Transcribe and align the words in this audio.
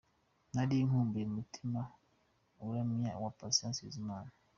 Nari 0.53 0.75
nkumbuye 0.87 1.25
umutima 1.27 1.79
uramya 2.67 3.11
wa 3.21 3.31
Patient 3.39 3.75
Bizimana. 3.85 4.31